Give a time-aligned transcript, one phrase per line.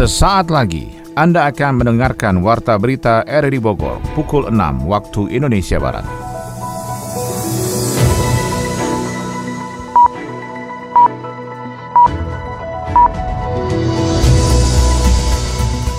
[0.00, 6.08] Sesaat lagi Anda akan mendengarkan Warta Berita RRI Bogor pukul 6 waktu Indonesia Barat.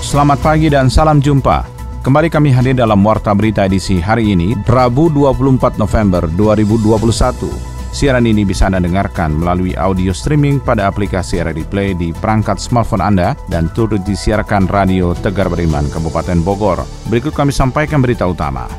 [0.02, 1.62] Selamat pagi dan salam jumpa.
[2.02, 7.71] Kembali kami hadir dalam Warta Berita edisi hari ini, Rabu 24 November 2021.
[7.92, 13.04] Siaran ini bisa Anda dengarkan melalui audio streaming pada aplikasi RRI Play di perangkat smartphone
[13.04, 16.88] Anda dan turut disiarkan Radio Tegar Beriman Kabupaten Bogor.
[17.12, 18.72] Berikut kami sampaikan berita utama.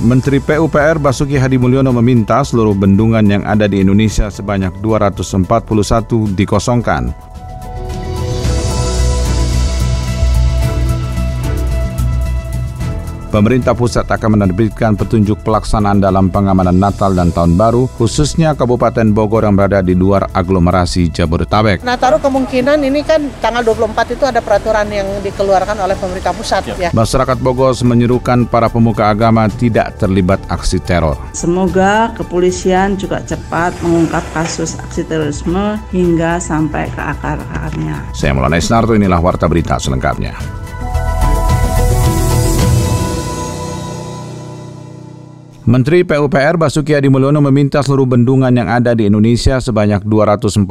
[0.00, 5.44] Menteri PUPR Basuki Hadi Mulyono meminta seluruh bendungan yang ada di Indonesia sebanyak 241
[6.32, 7.29] dikosongkan.
[13.30, 19.46] Pemerintah pusat akan menerbitkan petunjuk pelaksanaan dalam pengamanan Natal dan Tahun Baru, khususnya Kabupaten Bogor
[19.46, 21.86] yang berada di luar aglomerasi Jabodetabek.
[21.86, 26.90] Nataru kemungkinan ini kan tanggal 24 itu ada peraturan yang dikeluarkan oleh pemerintah pusat ya.
[26.90, 31.14] Masyarakat Bogor menyerukan para pemuka agama tidak terlibat aksi teror.
[31.30, 38.10] Semoga kepolisian juga cepat mengungkap kasus aksi terorisme hingga sampai ke akar-akarnya.
[38.10, 40.59] Saya Mulana Isnarto, inilah Warta Berita selengkapnya.
[45.70, 50.66] Menteri PUPR Basuki Hadi Mulyono meminta seluruh bendungan yang ada di Indonesia sebanyak 241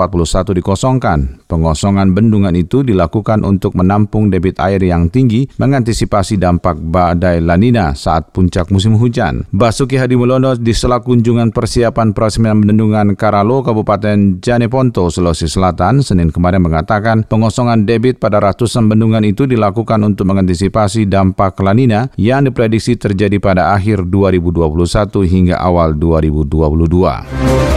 [0.59, 1.47] dikosongkan.
[1.47, 8.35] Pengosongan bendungan itu dilakukan untuk menampung debit air yang tinggi mengantisipasi dampak badai lanina saat
[8.35, 9.47] puncak musim hujan.
[9.55, 16.27] Basuki Hadi Mulyono di sela kunjungan persiapan peresmian bendungan Karalo, Kabupaten Janeponto, Sulawesi Selatan, Senin
[16.27, 22.99] kemarin mengatakan pengosongan debit pada ratusan bendungan itu dilakukan untuk mengantisipasi dampak lanina yang diprediksi
[22.99, 24.88] terjadi pada akhir 2021
[25.25, 27.69] hingga awal 2022.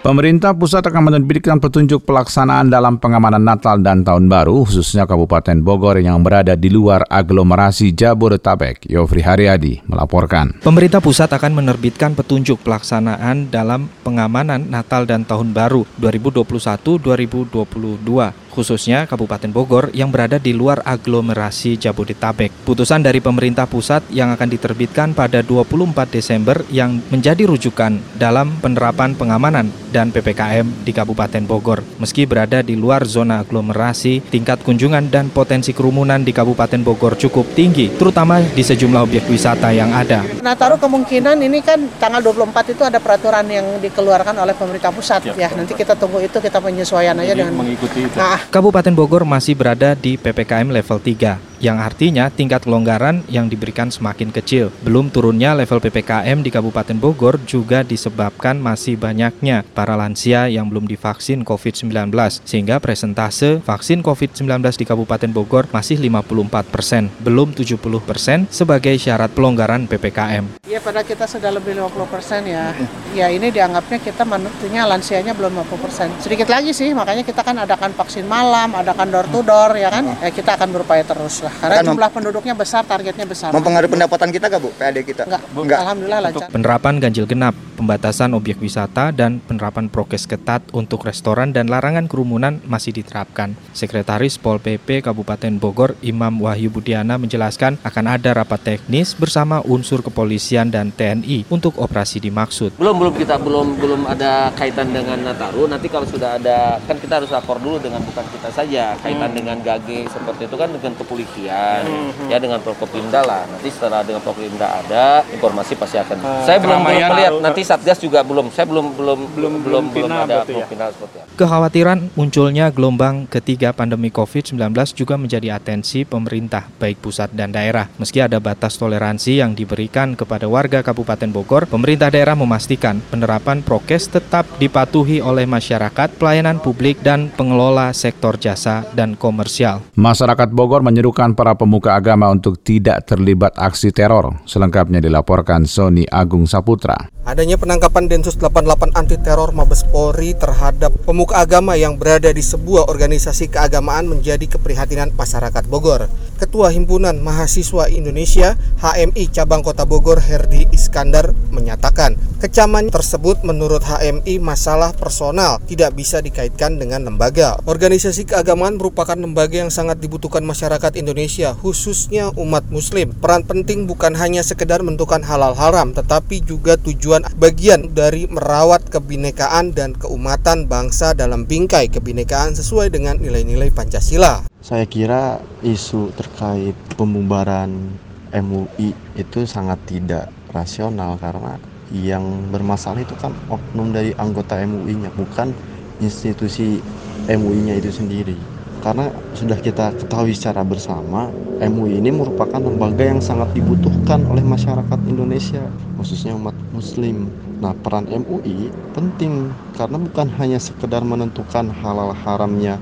[0.00, 6.00] Pemerintah pusat akan menerbitkan petunjuk pelaksanaan dalam pengamanan Natal dan Tahun Baru, khususnya Kabupaten Bogor
[6.00, 8.88] yang berada di luar aglomerasi Jabodetabek.
[8.88, 10.56] Yofri Haryadi melaporkan.
[10.64, 19.48] Pemerintah pusat akan menerbitkan petunjuk pelaksanaan dalam pengamanan Natal dan Tahun Baru 2021-2022 khususnya Kabupaten
[19.48, 22.52] Bogor yang berada di luar aglomerasi Jabodetabek.
[22.68, 29.16] Putusan dari pemerintah pusat yang akan diterbitkan pada 24 Desember yang menjadi rujukan dalam penerapan
[29.16, 31.80] pengamanan dan PPKM di Kabupaten Bogor.
[31.96, 37.48] Meski berada di luar zona aglomerasi, tingkat kunjungan dan potensi kerumunan di Kabupaten Bogor cukup
[37.56, 40.20] tinggi, terutama di sejumlah objek wisata yang ada.
[40.44, 45.32] Nah, taruh kemungkinan ini kan tanggal 24 itu ada peraturan yang dikeluarkan oleh pemerintah pusat
[45.32, 45.48] ya.
[45.48, 45.48] ya.
[45.56, 48.16] Nanti kita tunggu itu kita penyesuaian aja dengan mengikuti itu.
[48.18, 53.94] Nah, Kabupaten Bogor masih berada di PPKM level 3 yang artinya tingkat kelonggaran yang diberikan
[53.94, 54.74] semakin kecil.
[54.82, 60.90] Belum turunnya level PPKM di Kabupaten Bogor juga disebabkan masih banyaknya para lansia yang belum
[60.90, 62.10] divaksin COVID-19,
[62.42, 64.42] sehingga presentase vaksin COVID-19
[64.74, 70.59] di Kabupaten Bogor masih 54 persen, belum 70 persen sebagai syarat pelonggaran PPKM.
[70.70, 72.70] Iya, pada kita sudah lebih 50 persen ya.
[73.10, 76.06] Ya ini dianggapnya kita menurutnya lansianya belum 50 persen.
[76.22, 80.06] Sedikit lagi sih, makanya kita kan adakan vaksin malam, adakan door to door ya kan.
[80.22, 81.50] Ya, kita akan berupaya terus lah.
[81.58, 83.50] Karena jumlah penduduknya besar, targetnya besar.
[83.50, 85.26] Mempengaruhi pendapatan kita gak Bu, PAD kita?
[85.26, 85.78] Enggak, Enggak.
[85.82, 86.46] Alhamdulillah lancar.
[86.54, 92.62] Penerapan ganjil genap, pembatasan objek wisata, dan penerapan prokes ketat untuk restoran dan larangan kerumunan
[92.62, 93.58] masih diterapkan.
[93.74, 100.06] Sekretaris Pol PP Kabupaten Bogor, Imam Wahyu Budiana menjelaskan akan ada rapat teknis bersama unsur
[100.06, 102.76] kepolisian dan TNI untuk operasi dimaksud.
[102.76, 105.64] Belum belum kita belum belum ada kaitan dengan Nataru.
[105.70, 109.38] Nanti kalau sudah ada kan kita harus lapor dulu dengan bukan kita saja kaitan hmm.
[109.40, 112.30] dengan GAGE seperti itu kan dengan kepolisian kepolisian hmm.
[112.32, 116.80] ya dengan Prokopimda lah nanti setelah dengan Prokopimda ada informasi pasti akan uh, saya belum
[116.82, 120.66] belum melihat nanti Satgas juga belum saya belum belum belum belum, belum ada ya?
[120.66, 121.28] final seperti apa.
[121.38, 124.58] Kekhawatiran munculnya gelombang ketiga pandemi COVID-19
[124.96, 127.88] juga menjadi atensi pemerintah baik pusat dan daerah.
[127.96, 134.10] Meski ada batas toleransi yang diberikan kepada warga Kabupaten Bogor, pemerintah daerah memastikan penerapan prokes
[134.10, 139.86] tetap dipatuhi oleh masyarakat, pelayanan publik dan pengelola sektor jasa dan komersial.
[139.94, 144.42] Masyarakat Bogor menyerukan para pemuka agama untuk tidak terlibat aksi teror.
[144.44, 147.08] Selengkapnya dilaporkan Sony Agung Saputra.
[147.20, 152.90] Adanya penangkapan Densus 88 anti teror Mabes Polri terhadap pemuka agama yang berada di sebuah
[152.90, 156.10] organisasi keagamaan menjadi keprihatinan masyarakat Bogor.
[156.40, 164.40] Ketua Himpunan Mahasiswa Indonesia HMI Cabang Kota Bogor Herdi Iskandar menyatakan, kecaman tersebut menurut HMI
[164.40, 167.60] masalah personal tidak bisa dikaitkan dengan lembaga.
[167.68, 173.12] Organisasi keagamaan merupakan lembaga yang sangat dibutuhkan masyarakat Indonesia, khususnya umat muslim.
[173.20, 179.76] Peran penting bukan hanya sekedar menentukan halal haram, tetapi juga tujuan bagian dari merawat kebinekaan
[179.76, 184.48] dan keumatan bangsa dalam bingkai kebinekaan sesuai dengan nilai-nilai Pancasila.
[184.64, 187.92] Saya kira isu terkait pembubaran
[188.30, 191.58] MUI itu sangat tidak rasional karena
[191.90, 192.22] yang
[192.54, 195.50] bermasalah itu kan oknum dari anggota MUI-nya bukan
[195.98, 196.78] institusi
[197.26, 198.38] MUI-nya itu sendiri.
[198.80, 201.28] Karena sudah kita ketahui secara bersama
[201.60, 205.60] MUI ini merupakan lembaga yang sangat dibutuhkan oleh masyarakat Indonesia
[206.00, 207.28] khususnya umat muslim.
[207.60, 212.80] Nah peran MUI penting karena bukan hanya sekedar menentukan halal haramnya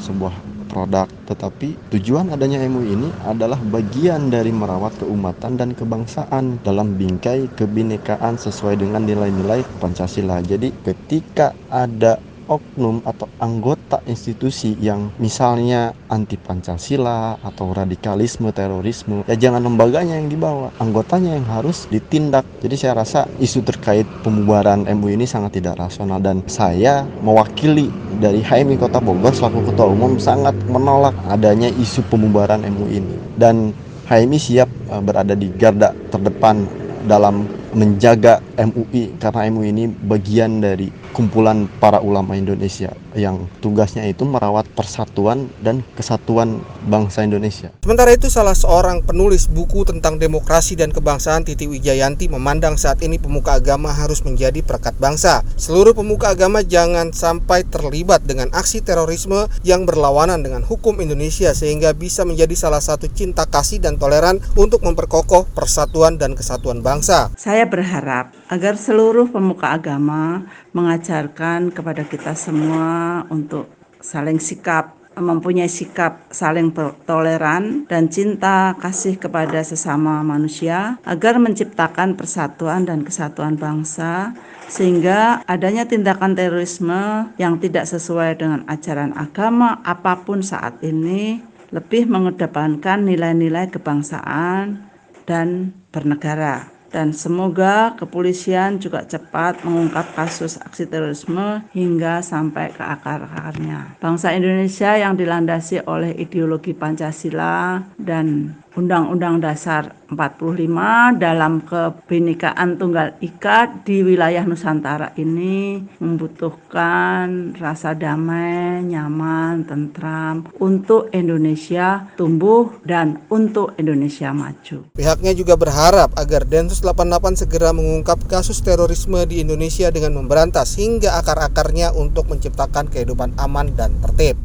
[0.00, 0.32] sebuah
[0.76, 7.48] produk, tetapi tujuan adanya MUI ini adalah bagian dari merawat keumatan dan kebangsaan dalam bingkai
[7.56, 10.44] kebinekaan sesuai dengan nilai-nilai Pancasila.
[10.44, 19.34] Jadi ketika ada oknum atau anggota institusi yang misalnya anti Pancasila atau radikalisme, terorisme, ya
[19.34, 22.46] jangan lembaganya yang dibawa, anggotanya yang harus ditindak.
[22.62, 28.40] Jadi saya rasa isu terkait pembubaran MUI ini sangat tidak rasional dan saya mewakili dari
[28.40, 33.16] HMI Kota Bogor selaku Ketua Umum sangat menolak adanya isu pembubaran MUI ini.
[33.36, 33.76] Dan
[34.08, 36.64] HMI siap eh, berada di garda terdepan
[37.06, 37.46] dalam
[37.76, 44.68] menjaga MUI karena MUI ini bagian dari kumpulan para ulama Indonesia yang tugasnya itu merawat
[44.76, 47.72] persatuan dan kesatuan bangsa Indonesia.
[47.80, 53.16] Sementara itu salah seorang penulis buku tentang demokrasi dan kebangsaan Titi Wijayanti memandang saat ini
[53.16, 55.40] pemuka agama harus menjadi perekat bangsa.
[55.56, 61.96] Seluruh pemuka agama jangan sampai terlibat dengan aksi terorisme yang berlawanan dengan hukum Indonesia sehingga
[61.96, 67.32] bisa menjadi salah satu cinta kasih dan toleran untuk memperkokoh persatuan dan kesatuan bangsa.
[67.40, 73.66] Saya berharap agar seluruh pemuka agama mengajarkan kepada kita semua untuk
[73.98, 76.76] saling sikap mempunyai sikap saling
[77.08, 84.36] toleran dan cinta kasih kepada sesama manusia agar menciptakan persatuan dan kesatuan bangsa
[84.68, 91.40] sehingga adanya tindakan terorisme yang tidak sesuai dengan ajaran agama apa pun saat ini
[91.72, 94.84] lebih mengedepankan nilai-nilai kebangsaan
[95.24, 104.00] dan bernegara dan semoga kepolisian juga cepat mengungkap kasus aksi terorisme hingga sampai ke akar-akarnya.
[104.00, 113.72] Bangsa Indonesia yang dilandasi oleh ideologi Pancasila dan Undang-Undang Dasar 45 dalam kebinekaan tunggal ika
[113.80, 124.36] di wilayah Nusantara ini membutuhkan rasa damai, nyaman, tentram untuk Indonesia tumbuh dan untuk Indonesia
[124.36, 124.92] maju.
[124.92, 131.16] Pihaknya juga berharap agar Densus 88 segera mengungkap kasus terorisme di Indonesia dengan memberantas hingga
[131.24, 134.36] akar-akarnya untuk menciptakan kehidupan aman dan tertib.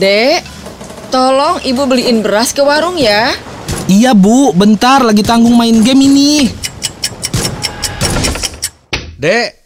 [0.00, 0.40] Dek,
[1.08, 3.32] Tolong ibu beliin beras ke warung ya.
[3.88, 6.52] Iya bu, bentar lagi tanggung main game ini.
[9.16, 9.64] Dek,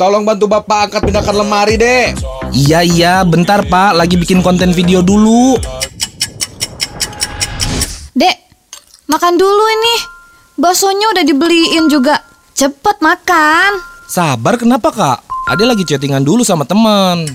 [0.00, 2.16] tolong bantu bapak angkat pindahkan lemari dek.
[2.56, 5.60] Iya iya, bentar pak, lagi bikin konten video dulu.
[8.16, 8.36] Dek,
[9.12, 9.96] makan dulu ini.
[10.56, 12.24] Baksonya udah dibeliin juga.
[12.56, 13.76] Cepet makan.
[14.08, 15.18] Sabar kenapa kak?
[15.52, 17.28] Ade lagi chattingan dulu sama teman.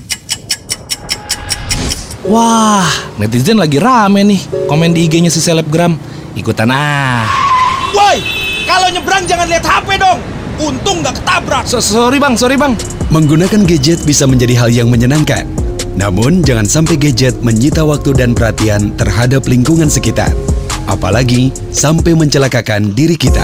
[2.24, 2.88] Wah,
[3.20, 4.40] netizen lagi rame nih.
[4.72, 6.00] Komen di IG-nya si selebgram.
[6.40, 7.28] Ikutan ah.
[7.92, 8.24] Woi,
[8.64, 10.24] kalau nyebrang jangan lihat HP dong.
[10.64, 11.68] Untung nggak ketabrak.
[11.68, 12.80] So, sorry bang, sorry bang.
[13.12, 15.44] Menggunakan gadget bisa menjadi hal yang menyenangkan.
[16.00, 20.32] Namun jangan sampai gadget menyita waktu dan perhatian terhadap lingkungan sekitar.
[20.88, 23.44] Apalagi sampai mencelakakan diri kita.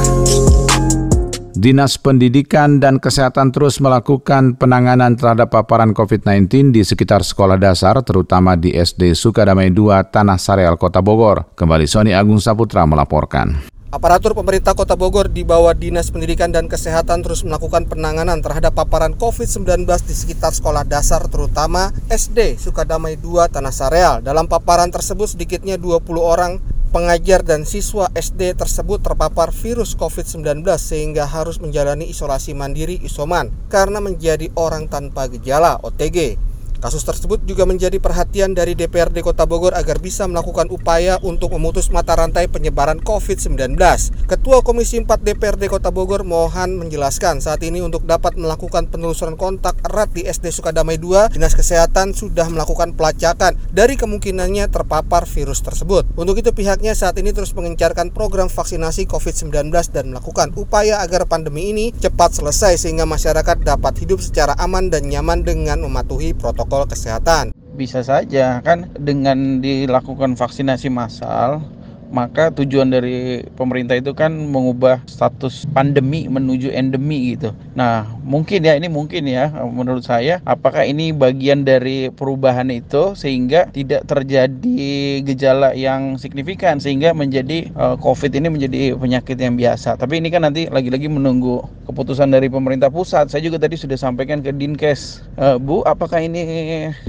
[1.59, 8.55] Dinas Pendidikan dan Kesehatan terus melakukan penanganan terhadap paparan COVID-19 di sekitar sekolah dasar, terutama
[8.55, 11.51] di SD Sukadamai 2 Tanah Sareal, Kota Bogor.
[11.59, 13.78] Kembali Sony Agung Saputra melaporkan.
[13.89, 19.17] Aparatur pemerintah Kota Bogor di bawah Dinas Pendidikan dan Kesehatan terus melakukan penanganan terhadap paparan
[19.17, 24.21] COVID-19 di sekitar sekolah dasar terutama SD Sukadamai 2 Tanah Sareal.
[24.21, 26.61] Dalam paparan tersebut sedikitnya 20 orang
[26.93, 33.97] pengajar dan siswa SD tersebut terpapar virus COVID-19 sehingga harus menjalani isolasi mandiri isoman karena
[33.97, 36.37] menjadi orang tanpa gejala OTG.
[36.79, 41.91] Kasus tersebut juga menjadi perhatian dari DPRD Kota Bogor agar bisa melakukan upaya untuk memutus
[41.91, 43.75] mata rantai penyebaran COVID-19.
[44.23, 49.75] Ketua Komisi 4 DPRD Kota Bogor Mohan menjelaskan saat ini untuk dapat melakukan penelusuran kontak
[49.83, 56.07] erat di SD Sukadamai 2, Dinas Kesehatan sudah melakukan pelacakan dari kemungkinannya terpapar virus tersebut.
[56.15, 61.75] Untuk itu pihaknya saat ini terus mengencarkan program vaksinasi COVID-19 dan melakukan upaya agar pandemi
[61.75, 67.51] ini cepat selesai sehingga masyarakat dapat hidup secara aman dan nyaman dengan mematuhi protokol kesehatan.
[67.73, 71.63] Bisa saja kan dengan dilakukan vaksinasi massal
[72.09, 77.53] maka tujuan dari pemerintah itu kan mengubah status pandemi menuju endemi gitu.
[77.77, 83.69] Nah, mungkin ya ini mungkin ya menurut saya apakah ini bagian dari perubahan itu sehingga
[83.69, 89.95] tidak terjadi gejala yang signifikan sehingga menjadi uh, Covid ini menjadi penyakit yang biasa.
[89.95, 93.29] Tapi ini kan nanti lagi-lagi menunggu keputusan dari pemerintah pusat.
[93.29, 96.41] Saya juga tadi sudah sampaikan ke Dinkes, uh, Bu, apakah ini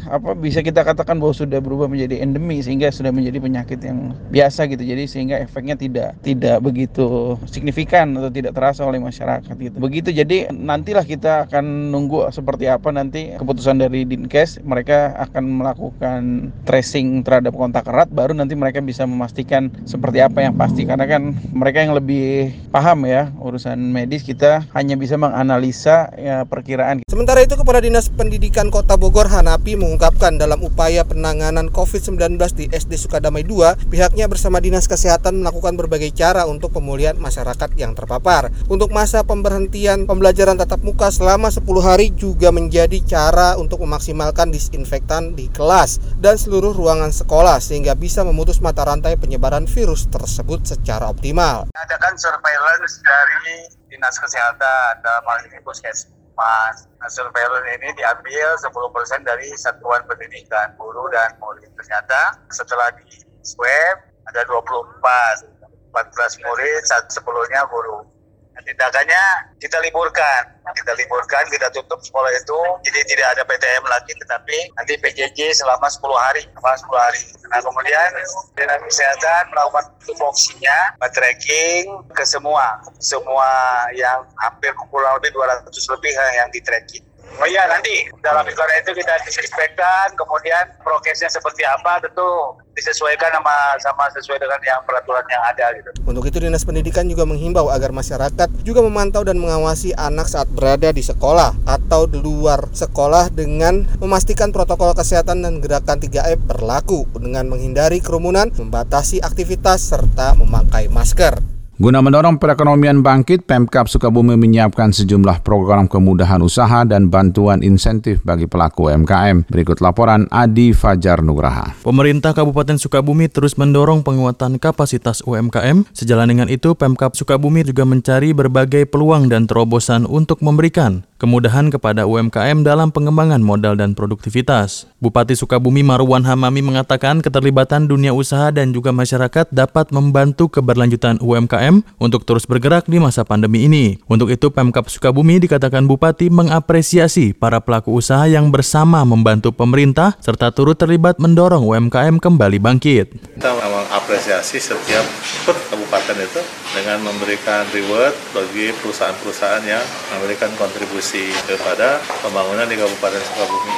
[0.08, 4.68] apa bisa kita katakan bahwa sudah berubah menjadi endemi sehingga sudah menjadi penyakit yang biasa
[4.68, 9.76] gitu jadi sehingga efeknya tidak tidak begitu signifikan atau tidak terasa oleh masyarakat gitu.
[9.78, 14.60] Begitu jadi nantilah kita akan nunggu seperti apa nanti keputusan dari Dinkes.
[14.66, 16.20] Mereka akan melakukan
[16.66, 20.82] tracing terhadap kontak erat baru nanti mereka bisa memastikan seperti apa yang pasti.
[20.84, 27.02] Karena kan mereka yang lebih paham ya urusan medis kita hanya bisa menganalisa ya, perkiraan.
[27.10, 32.96] Sementara itu Kepala Dinas Pendidikan Kota Bogor Hanapi mengungkapkan dalam upaya penanganan COVID-19 di SD
[32.96, 38.48] Sukadamai 2 pihaknya bersama Dinas Dinas Kesehatan melakukan berbagai cara untuk pemulihan masyarakat yang terpapar.
[38.64, 45.36] Untuk masa pemberhentian pembelajaran tatap muka selama 10 hari juga menjadi cara untuk memaksimalkan disinfektan
[45.36, 51.12] di kelas dan seluruh ruangan sekolah sehingga bisa memutus mata rantai penyebaran virus tersebut secara
[51.12, 51.68] optimal.
[51.76, 56.88] Adakan surveillance dari Dinas Kesehatan dalam hal ini Puskesmas.
[56.88, 61.68] Nah, surveillance ini diambil 10% dari satuan pendidikan guru dan murid.
[61.76, 65.60] Ternyata setelah di swab ada 24
[65.90, 68.06] 14 murid sepuluhnya guru.
[68.54, 69.24] Nah, tindakannya
[69.58, 70.42] kita liburkan.
[70.70, 72.60] Kita liburkan kita tutup sekolah itu.
[72.86, 77.22] Jadi tidak ada PTM lagi tetapi nanti PJJ selama 10 hari selama 10 hari.
[77.50, 78.08] Nah kemudian
[78.54, 80.78] dinas kesehatan melakukan tupoksinya
[81.10, 82.78] tracking ke semua.
[83.02, 83.50] Semua
[83.98, 88.90] yang hampir kurang lebih 200 lebih yang di tracking Oh iya nanti dalam iklan itu
[88.90, 95.44] kita disinfektan, kemudian prokesnya seperti apa tentu disesuaikan sama sama sesuai dengan yang peraturan yang
[95.46, 95.90] ada gitu.
[96.08, 100.90] Untuk itu Dinas Pendidikan juga menghimbau agar masyarakat juga memantau dan mengawasi anak saat berada
[100.90, 107.46] di sekolah atau di luar sekolah dengan memastikan protokol kesehatan dan gerakan 3M berlaku dengan
[107.46, 111.59] menghindari kerumunan, membatasi aktivitas serta memakai masker.
[111.80, 118.44] Guna mendorong perekonomian bangkit, Pemkap Sukabumi menyiapkan sejumlah program kemudahan usaha dan bantuan insentif bagi
[118.44, 119.48] pelaku UMKM.
[119.48, 121.72] Berikut laporan Adi Fajar Nugraha.
[121.80, 125.88] Pemerintah Kabupaten Sukabumi terus mendorong penguatan kapasitas UMKM.
[125.96, 132.04] Sejalan dengan itu, Pemkap Sukabumi juga mencari berbagai peluang dan terobosan untuk memberikan kemudahan kepada
[132.04, 134.84] UMKM dalam pengembangan modal dan produktivitas.
[135.00, 141.69] Bupati Sukabumi Marwan Hamami mengatakan keterlibatan dunia usaha dan juga masyarakat dapat membantu keberlanjutan UMKM
[142.02, 144.02] untuk terus bergerak di masa pandemi ini.
[144.10, 150.50] Untuk itu Pemkap Sukabumi dikatakan Bupati mengapresiasi para pelaku usaha yang bersama membantu pemerintah serta
[150.50, 153.06] turut terlibat mendorong UMKM kembali bangkit.
[153.38, 155.06] Kita mengapresiasi setiap
[155.46, 156.42] kabupaten itu
[156.74, 159.84] dengan memberikan reward bagi perusahaan-perusahaan yang
[160.18, 163.74] memberikan kontribusi kepada pembangunan di Kabupaten Sukabumi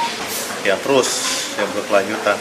[0.63, 1.09] yang terus
[1.59, 2.37] yang berkelanjutan.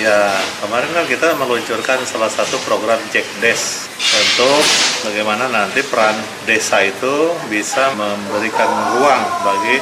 [0.00, 0.32] Ya
[0.64, 4.64] kemarin kan kita meluncurkan salah satu program Jack Des untuk
[5.04, 6.16] bagaimana nanti peran
[6.48, 9.76] desa itu bisa memberikan ruang bagi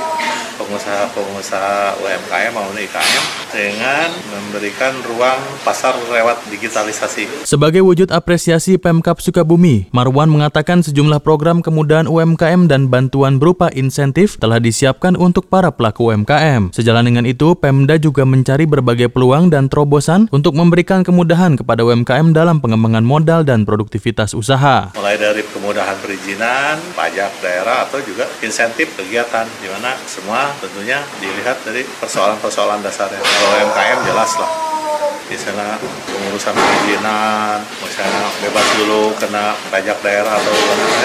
[0.60, 7.48] pengusaha-pengusaha UMKM maupun IKM dengan memberikan ruang pasar lewat digitalisasi.
[7.48, 14.36] Sebagai wujud apresiasi Pemkap Sukabumi, Marwan mengatakan sejumlah program kemudahan UMKM dan bantuan berupa insentif
[14.36, 16.76] telah disiapkan untuk para pelaku UMKM.
[16.76, 19.99] Sejalan dengan itu, Pemda juga mencari berbagai peluang dan terobosan
[20.32, 24.88] untuk memberikan kemudahan kepada UMKM dalam pengembangan modal dan produktivitas usaha.
[24.96, 31.60] Mulai dari kemudahan perizinan, pajak daerah atau juga insentif kegiatan di mana semua tentunya dilihat
[31.68, 33.20] dari persoalan-persoalan dasarnya.
[33.20, 34.69] Kalau UMKM jelas lah
[35.30, 35.78] misalnya
[36.10, 40.52] pengurusan perizinan, misalnya bebas dulu kena pajak daerah atau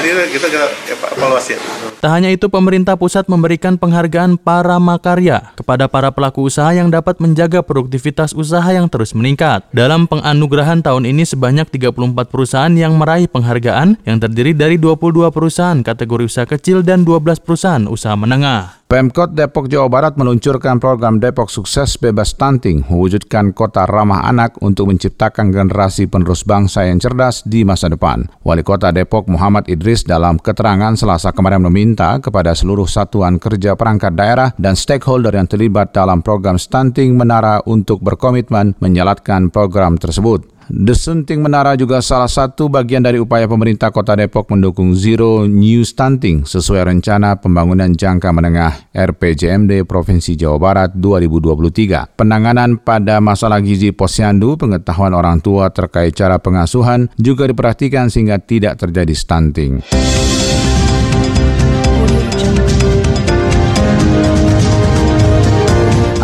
[0.01, 0.67] jadi kita kita
[1.13, 1.53] evaluasi.
[2.01, 7.22] Tak hanya itu, pemerintah pusat memberikan penghargaan para makarya kepada para pelaku usaha yang dapat
[7.22, 9.65] menjaga produktivitas usaha yang terus meningkat.
[9.72, 15.79] Dalam penganugerahan tahun ini sebanyak 34 perusahaan yang meraih penghargaan yang terdiri dari 22 perusahaan
[15.82, 18.86] kategori usaha kecil dan 12 perusahaan usaha menengah.
[18.86, 24.88] Pemkot Depok Jawa Barat meluncurkan program Depok Sukses Bebas Stunting, mewujudkan kota ramah anak untuk
[24.88, 28.24] menciptakan generasi penerus bangsa yang cerdas di masa depan.
[28.48, 34.16] Wali Kota Depok Muhammad Idris dalam keterangan Selasa kemarin meminta kepada seluruh satuan kerja perangkat
[34.16, 40.55] daerah dan stakeholder yang terlibat dalam program stunting menara untuk berkomitmen menjalankan program tersebut.
[40.66, 46.42] Desunting Menara juga salah satu bagian dari upaya pemerintah Kota Depok mendukung Zero New Stunting
[46.42, 52.18] sesuai rencana pembangunan jangka menengah RPJMD Provinsi Jawa Barat 2023.
[52.18, 58.82] Penanganan pada masalah gizi posyandu, pengetahuan orang tua terkait cara pengasuhan juga diperhatikan sehingga tidak
[58.82, 59.86] terjadi stunting.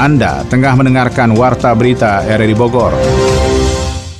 [0.01, 2.97] Anda tengah mendengarkan Warta Berita RRI Bogor.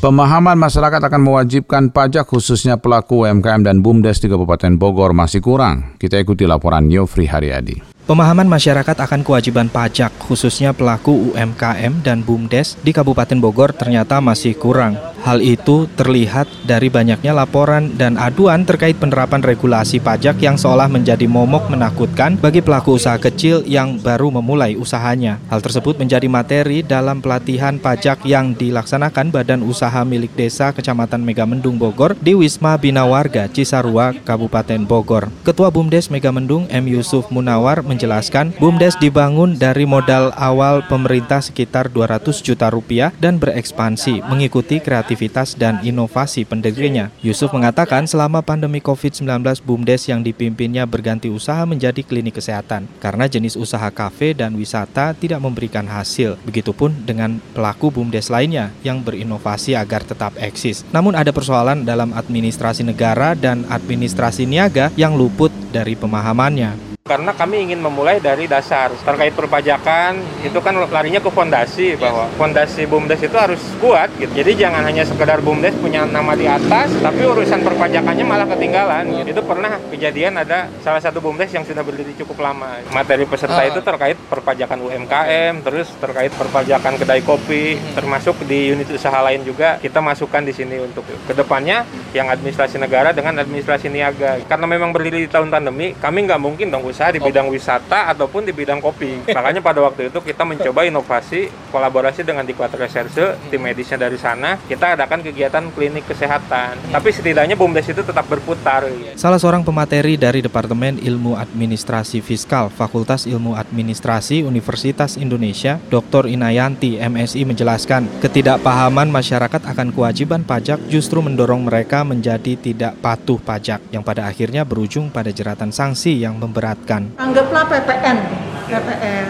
[0.02, 5.94] Pemahaman masyarakat akan mewajibkan pajak khususnya pelaku UMKM dan BUMDes di Kabupaten Bogor masih kurang.
[6.02, 7.86] Kita ikuti laporan Yofri Haryadi.
[8.10, 14.58] Pemahaman masyarakat akan kewajiban pajak, khususnya pelaku UMKM dan BUMDes di Kabupaten Bogor ternyata masih
[14.58, 14.98] kurang.
[15.22, 21.30] Hal itu terlihat dari banyaknya laporan dan aduan terkait penerapan regulasi pajak yang seolah menjadi
[21.30, 25.38] momok menakutkan bagi pelaku usaha kecil yang baru memulai usahanya.
[25.54, 31.78] Hal tersebut menjadi materi dalam pelatihan pajak yang dilaksanakan Badan Usaha Milik Desa Kecamatan Megamendung
[31.78, 35.30] Bogor di Wisma Bina Warga Cisarua, Kabupaten Bogor.
[35.46, 36.90] Ketua BUMDes Megamendung M.
[36.90, 44.26] Yusuf Munawar menjelaskan BUMDes dibangun dari modal awal pemerintah sekitar 200 juta rupiah dan berekspansi
[44.26, 47.12] mengikuti kreatif kreativitas dan inovasi pendirinya.
[47.20, 53.60] Yusuf mengatakan selama pandemi COVID-19 BUMDes yang dipimpinnya berganti usaha menjadi klinik kesehatan karena jenis
[53.60, 56.40] usaha kafe dan wisata tidak memberikan hasil.
[56.48, 60.88] Begitupun dengan pelaku BUMDes lainnya yang berinovasi agar tetap eksis.
[60.96, 67.68] Namun ada persoalan dalam administrasi negara dan administrasi niaga yang luput dari pemahamannya karena kami
[67.68, 70.16] ingin memulai dari dasar terkait perpajakan
[70.48, 74.32] itu kan larinya ke fondasi bahwa fondasi BUMDes itu harus kuat gitu.
[74.32, 79.36] Jadi jangan hanya sekedar BUMDes punya nama di atas tapi urusan perpajakannya malah ketinggalan gitu.
[79.36, 82.80] Itu pernah kejadian ada salah satu BUMDes yang sudah berdiri cukup lama.
[82.96, 83.68] Materi peserta uh.
[83.68, 87.92] itu terkait perpajakan UMKM, terus terkait perpajakan kedai kopi, hmm.
[87.92, 91.84] termasuk di unit usaha lain juga kita masukkan di sini untuk ke depannya
[92.16, 94.40] yang administrasi negara dengan administrasi niaga.
[94.48, 98.14] Karena memang berdiri di tahun pandemi, kami nggak mungkin dong usaha usaha di bidang wisata
[98.14, 99.26] ataupun di bidang kopi.
[99.38, 104.62] Makanya pada waktu itu kita mencoba inovasi kolaborasi dengan Diklat Reserse, tim medisnya dari sana,
[104.70, 106.78] kita adakan kegiatan klinik kesehatan.
[106.94, 108.86] Tapi setidaknya BUMDes itu tetap berputar.
[109.18, 116.30] Salah seorang pemateri dari Departemen Ilmu Administrasi Fiskal Fakultas Ilmu Administrasi Universitas Indonesia, Dr.
[116.30, 123.82] Inayanti MSI menjelaskan, ketidakpahaman masyarakat akan kewajiban pajak justru mendorong mereka menjadi tidak patuh pajak
[123.90, 126.81] yang pada akhirnya berujung pada jeratan sanksi yang memberatkan
[127.18, 128.42] Anggaplah PPN
[128.72, 129.26] PPN.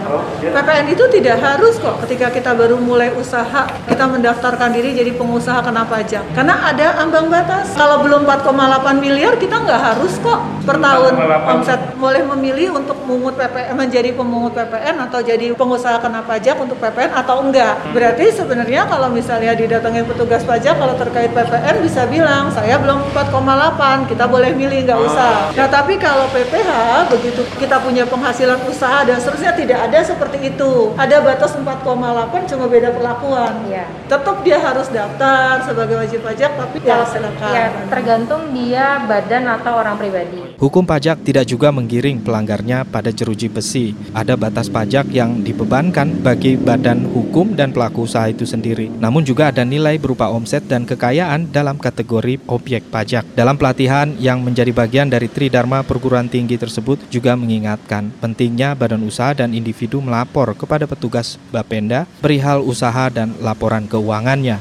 [0.53, 5.65] PPN itu tidak harus kok ketika kita baru mulai usaha kita mendaftarkan diri jadi pengusaha
[5.65, 6.21] kena pajak.
[6.37, 7.73] Karena ada ambang batas.
[7.73, 11.13] Kalau belum 4,8 miliar kita nggak harus kok per tahun
[11.57, 16.77] omset boleh memilih untuk mengut PPN menjadi pemungut PPN atau jadi pengusaha kena pajak untuk
[16.77, 17.79] PPN atau enggak.
[17.91, 24.09] Berarti sebenarnya kalau misalnya didatengin petugas pajak kalau terkait PPN bisa bilang saya belum 4,8
[24.11, 25.53] kita boleh milih nggak usah.
[25.55, 26.71] Nah tapi kalau PPH
[27.11, 30.93] begitu kita punya penghasilan usaha dan seterusnya tidak ada seperti itu.
[30.95, 33.53] Ada batas 4,8 cuma beda perlakuan.
[33.67, 33.85] Ya.
[34.07, 37.49] Tetap dia harus daftar sebagai wajib pajak tapi ya, silakan.
[37.53, 40.59] Ya, tergantung dia badan atau orang pribadi.
[40.59, 43.95] Hukum pajak tidak juga menggiring pelanggarnya pada jeruji besi.
[44.11, 48.91] Ada batas pajak yang dibebankan bagi badan hukum dan pelaku usaha itu sendiri.
[48.91, 53.25] Namun juga ada nilai berupa omset dan kekayaan dalam kategori objek pajak.
[53.33, 59.21] Dalam pelatihan yang menjadi bagian dari Tridharma perguruan tinggi tersebut juga mengingatkan pentingnya badan usaha
[59.21, 64.57] usaha dan individu melapor kepada petugas Bapenda perihal usaha dan laporan keuangannya.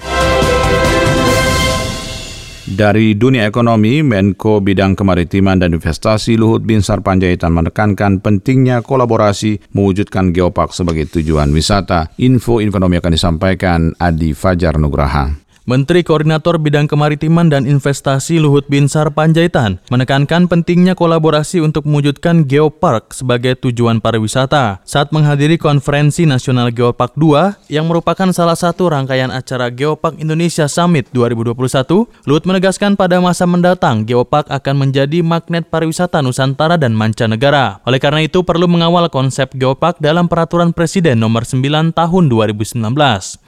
[2.70, 10.30] Dari dunia ekonomi, Menko Bidang Kemaritiman dan Investasi Luhut Binsar Panjaitan menekankan pentingnya kolaborasi mewujudkan
[10.30, 12.14] Geopark sebagai tujuan wisata.
[12.22, 15.50] Info ekonomi akan disampaikan Adi Fajar Nugraha.
[15.68, 23.12] Menteri Koordinator Bidang Kemaritiman dan Investasi Luhut Binsar Panjaitan menekankan pentingnya kolaborasi untuk mewujudkan Geopark
[23.12, 29.68] sebagai tujuan pariwisata saat menghadiri Konferensi Nasional Geopark 2 yang merupakan salah satu rangkaian acara
[29.68, 32.09] Geopark Indonesia Summit 2021.
[32.25, 37.85] Luhut menegaskan pada masa mendatang Geopark akan menjadi magnet pariwisata Nusantara dan mancanegara.
[37.85, 42.81] Oleh karena itu perlu mengawal konsep Geopark dalam peraturan Presiden nomor 9 tahun 2019.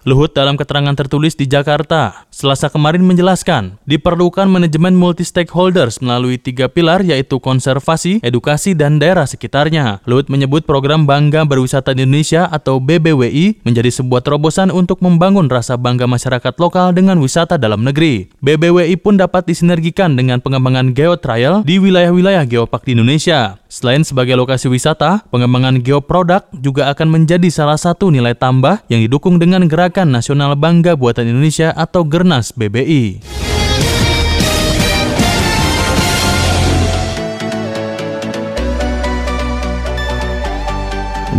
[0.04, 7.04] Luhut dalam keterangan tertulis di Jakarta Selasa kemarin menjelaskan, diperlukan manajemen multi-stakeholders melalui tiga pilar
[7.04, 10.00] yaitu konservasi, edukasi, dan daerah sekitarnya.
[10.08, 16.08] Luhut menyebut program Bangga Berwisata Indonesia atau BBWI menjadi sebuah terobosan untuk membangun rasa bangga
[16.08, 18.32] masyarakat lokal dengan wisata dalam negeri.
[18.40, 23.60] BBWI pun dapat disinergikan dengan pengembangan geotrial di wilayah-wilayah geopark di Indonesia.
[23.68, 29.36] Selain sebagai lokasi wisata, pengembangan geoproduk juga akan menjadi salah satu nilai tambah yang didukung
[29.36, 33.20] dengan Gerakan Nasional Bangga Buatan Indonesia atau Gernas BBI.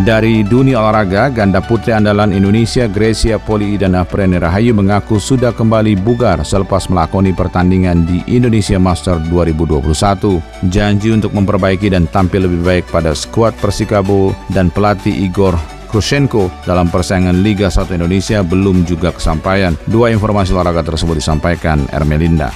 [0.03, 5.95] Dari dunia olahraga, ganda putri andalan Indonesia Gracia Poli dan Apreni Rahayu mengaku sudah kembali
[5.95, 10.43] bugar selepas melakoni pertandingan di Indonesia Master 2021.
[10.67, 15.55] Janji untuk memperbaiki dan tampil lebih baik pada skuad Persikabo dan pelatih Igor
[15.93, 19.77] Krushenko dalam persaingan Liga 1 Indonesia belum juga kesampaian.
[19.85, 22.49] Dua informasi olahraga tersebut disampaikan Ermelinda.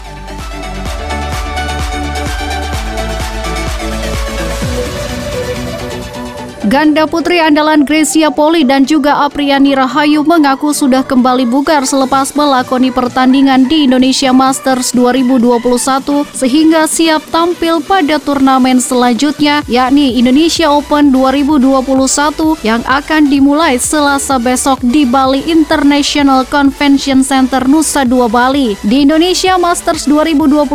[6.67, 12.91] Ganda putri andalan Gracia Poli dan juga Apriani Rahayu mengaku sudah kembali bugar selepas melakoni
[12.91, 15.63] pertandingan di Indonesia Masters 2021
[16.35, 21.87] sehingga siap tampil pada turnamen selanjutnya yakni Indonesia Open 2021
[22.67, 28.75] yang akan dimulai Selasa besok di Bali International Convention Center Nusa Dua Bali.
[28.83, 30.67] Di Indonesia Masters 2021,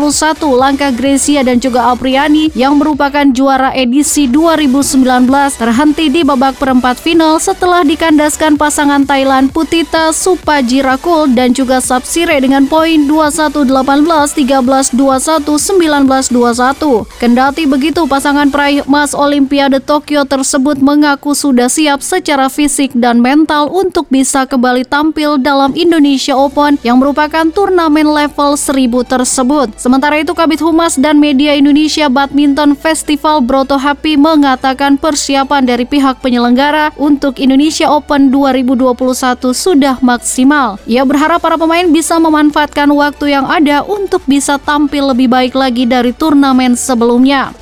[0.56, 5.28] langkah Gracia dan juga Apriani yang merupakan juara edisi 2019
[5.60, 12.38] terhadap terhenti di babak perempat final setelah dikandaskan pasangan Thailand Putita Supajirakul dan juga Sapsire
[12.38, 17.18] dengan poin 21-18, 13-21, 19-21.
[17.18, 23.66] Kendati begitu, pasangan peraih emas Olimpiade Tokyo tersebut mengaku sudah siap secara fisik dan mental
[23.66, 29.74] untuk bisa kembali tampil dalam Indonesia Open yang merupakan turnamen level 1000 tersebut.
[29.82, 36.20] Sementara itu, Kabit Humas dan Media Indonesia Badminton Festival Broto Happy mengatakan persiapan dari pihak
[36.20, 38.92] penyelenggara untuk Indonesia Open 2021
[39.56, 40.76] sudah maksimal.
[40.84, 45.88] Ia berharap para pemain bisa memanfaatkan waktu yang ada untuk bisa tampil lebih baik lagi
[45.88, 47.56] dari turnamen sebelumnya.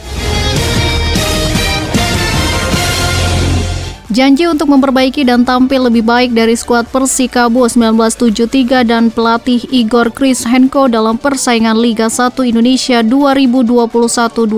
[4.11, 10.43] Janji untuk memperbaiki dan tampil lebih baik dari skuad Persikabo 1973 dan pelatih Igor Chris
[10.43, 14.51] Henko dalam persaingan Liga 1 Indonesia 2021-2022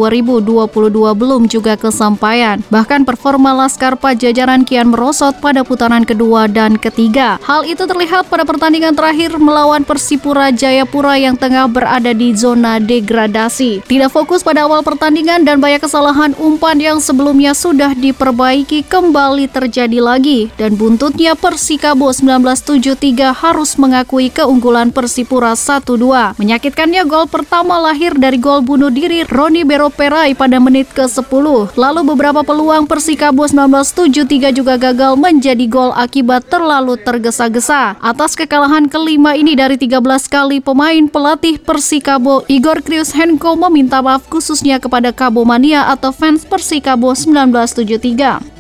[1.12, 2.64] belum juga kesampaian.
[2.72, 7.36] Bahkan performa Laskar Pajajaran kian merosot pada putaran kedua dan ketiga.
[7.44, 13.84] Hal itu terlihat pada pertandingan terakhir melawan Persipura Jayapura yang tengah berada di zona degradasi.
[13.84, 19.59] Tidak fokus pada awal pertandingan dan banyak kesalahan umpan yang sebelumnya sudah diperbaiki kembali kembali
[19.66, 26.38] terjadi lagi dan buntutnya Persikabo 1973 harus mengakui keunggulan Persipura 1-2.
[26.38, 31.74] Menyakitkannya gol pertama lahir dari gol bunuh diri Roni Beroperai pada menit ke-10.
[31.74, 37.98] Lalu beberapa peluang Persikabo 1973 juga gagal menjadi gol akibat terlalu tergesa-gesa.
[37.98, 39.98] Atas kekalahan kelima ini dari 13
[40.31, 47.11] kali pemain pelatih Persikabo Igor Krius Henko meminta maaf khususnya kepada Kabomania atau fans Persikabo
[47.11, 48.52] 1973.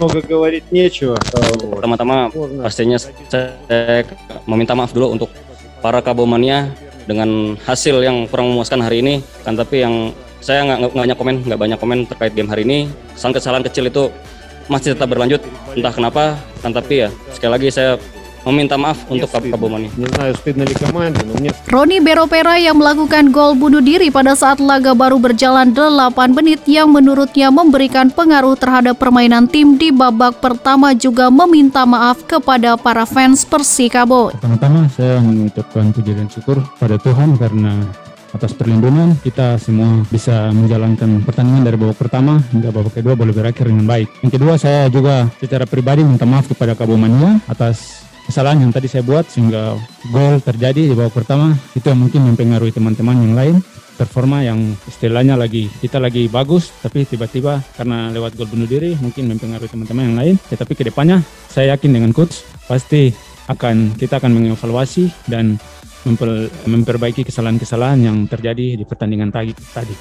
[1.76, 2.32] Pertama-tama
[2.64, 4.08] pastinya saya
[4.48, 5.28] meminta maaf dulu untuk
[5.84, 6.72] para kabomania
[7.04, 9.20] dengan hasil yang kurang memuaskan hari ini.
[9.44, 12.88] Kan tapi yang saya nggak banyak komen, nggak banyak komen terkait game hari ini.
[13.14, 14.08] Kesalahan-kesalahan kecil itu
[14.66, 15.44] masih tetap berlanjut.
[15.76, 18.00] Entah kenapa, kan tapi ya sekali lagi saya
[18.46, 19.88] meminta maaf untuk Kabomani.
[21.70, 26.90] Roni Beropera yang melakukan gol bunuh diri pada saat laga baru berjalan 8 menit yang
[26.90, 33.46] menurutnya memberikan pengaruh terhadap permainan tim di babak pertama juga meminta maaf kepada para fans
[33.46, 34.34] Persikabo.
[34.34, 37.84] Pertama-tama saya mengucapkan puji dan syukur pada Tuhan karena
[38.32, 43.68] atas perlindungan kita semua bisa menjalankan pertandingan dari babak pertama hingga babak kedua boleh berakhir
[43.68, 44.08] dengan baik.
[44.24, 49.04] Yang kedua saya juga secara pribadi minta maaf kepada Kabomania atas kesalahan yang tadi saya
[49.04, 49.76] buat sehingga
[50.08, 53.56] gol terjadi di babak pertama itu yang mungkin mempengaruhi teman-teman yang lain.
[53.92, 59.28] Performa yang istilahnya lagi kita lagi bagus tapi tiba-tiba karena lewat gol bunuh diri mungkin
[59.28, 60.34] mempengaruhi teman-teman yang lain.
[60.48, 61.20] Ya, ke depannya
[61.52, 63.12] saya yakin dengan coach pasti
[63.52, 65.60] akan kita akan mengevaluasi dan
[66.04, 69.54] memper, memperbaiki kesalahan-kesalahan yang terjadi di pertandingan tadi.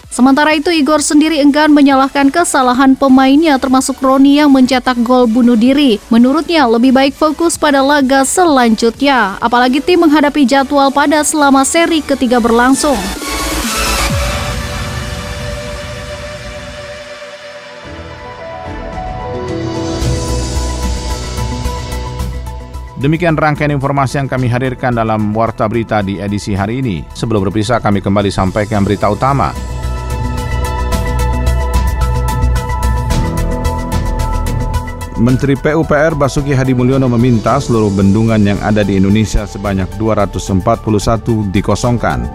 [0.09, 5.97] Sementara itu Igor sendiri enggan menyalahkan kesalahan pemainnya termasuk Roni yang mencetak gol bunuh diri.
[6.13, 12.41] Menurutnya lebih baik fokus pada laga selanjutnya, apalagi tim menghadapi jadwal pada selama seri ketiga
[12.41, 12.97] berlangsung.
[23.01, 27.01] Demikian rangkaian informasi yang kami hadirkan dalam Warta Berita di edisi hari ini.
[27.09, 29.49] Sebelum berpisah, kami kembali sampaikan berita utama.
[35.17, 42.29] Menteri PUPR Basuki Hadi Mulyono meminta seluruh bendungan yang ada di Indonesia sebanyak 241 dikosongkan.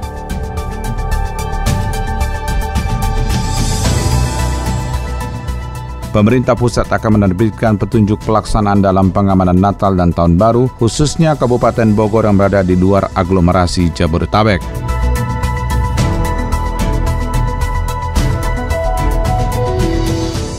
[6.16, 12.24] Pemerintah pusat akan menerbitkan petunjuk pelaksanaan dalam pengamanan Natal dan Tahun Baru, khususnya Kabupaten Bogor
[12.24, 14.64] yang berada di luar aglomerasi Jabodetabek.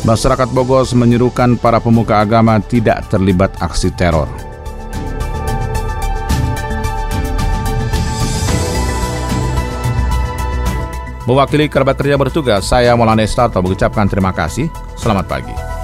[0.05, 4.46] Masyarakat Bogor menyerukan para pemuka agama tidak terlibat aksi teror.
[11.27, 14.71] Mewakili kerabat kerja bertugas, saya Maulana Estato mengucapkan terima kasih.
[14.95, 15.76] Selamat pagi.